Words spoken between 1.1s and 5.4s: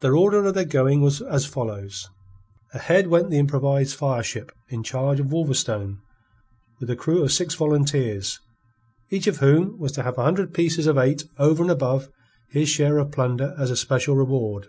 as follows: Ahead went the improvised fire ship in charge of